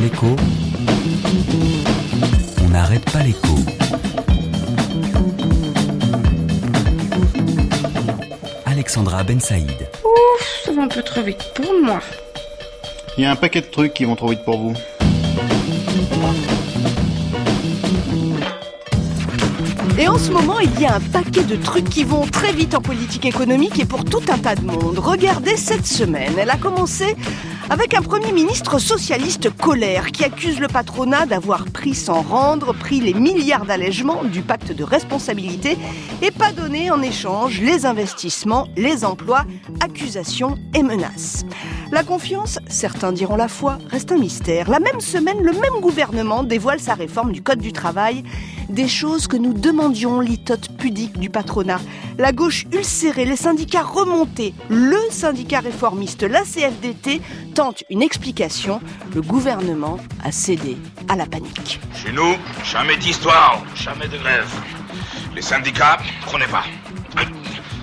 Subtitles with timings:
[0.00, 0.36] l'écho,
[2.64, 3.54] on n'arrête pas l'écho.
[8.66, 9.88] Alexandra Ben Saïd.
[10.04, 12.00] Ouf, ça va un peu trop vite pour moi.
[13.16, 14.74] Il y a un paquet de trucs qui vont trop vite pour vous.
[19.96, 22.74] Et en ce moment, il y a un paquet de trucs qui vont très vite
[22.74, 24.98] en politique économique et pour tout un tas de monde.
[24.98, 27.16] Regardez cette semaine, elle a commencé
[27.70, 33.00] avec un Premier ministre socialiste colère qui accuse le patronat d'avoir pris sans rendre, pris
[33.00, 35.76] les milliards d'allègements du pacte de responsabilité
[36.22, 39.44] et pas donné en échange les investissements, les emplois,
[39.80, 41.44] accusations et menaces.
[41.90, 44.70] La confiance, certains diront la foi, reste un mystère.
[44.70, 48.24] La même semaine, le même gouvernement dévoile sa réforme du Code du travail
[48.68, 51.78] des choses que nous demandions litote pudique du patronat.
[52.18, 57.20] La gauche ulcérée, les syndicats remontés, le syndicat réformiste, la CFDT
[57.54, 58.80] tente une explication.
[59.14, 60.76] Le gouvernement a cédé
[61.08, 61.78] à la panique.
[61.94, 62.34] Chez nous,
[62.64, 64.50] jamais d'histoire, jamais de grève.
[65.36, 66.64] Les syndicats, prenez pas.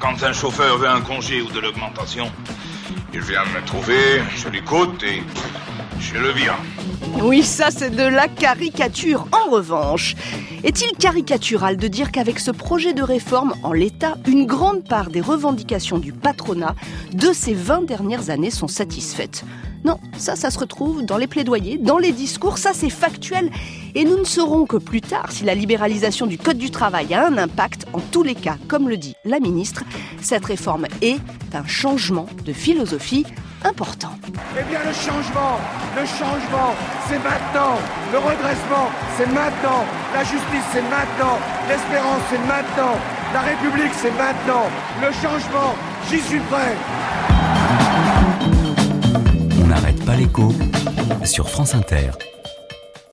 [0.00, 2.32] Quand un chauffeur veut un congé ou de l'augmentation,
[3.14, 5.22] il vient me trouver, je l'écoute et
[6.00, 6.56] je le vire.
[7.22, 9.26] Oui, ça c'est de la caricature.
[9.32, 10.14] En revanche,
[10.64, 15.20] est-il caricatural de dire qu'avec ce projet de réforme en l'état, une grande part des
[15.20, 16.74] revendications du patronat
[17.12, 19.44] de ces 20 dernières années sont satisfaites?
[19.86, 23.52] Non, ça, ça se retrouve dans les plaidoyers, dans les discours, ça c'est factuel.
[23.94, 27.24] Et nous ne saurons que plus tard si la libéralisation du Code du travail a
[27.24, 27.86] un impact.
[27.92, 29.84] En tous les cas, comme le dit la ministre,
[30.20, 31.20] cette réforme est
[31.54, 33.24] un changement de philosophie
[33.62, 34.10] important.
[34.58, 35.54] Eh bien le changement,
[35.94, 36.74] le changement,
[37.08, 37.78] c'est maintenant.
[38.10, 39.84] Le redressement, c'est maintenant.
[40.12, 41.38] La justice, c'est maintenant.
[41.68, 42.98] L'espérance, c'est maintenant.
[43.32, 44.66] La République, c'est maintenant.
[45.00, 45.76] Le changement,
[46.10, 46.74] j'y suis prêt.
[49.86, 50.52] N'arrête pas l'écho
[51.22, 52.10] sur France Inter.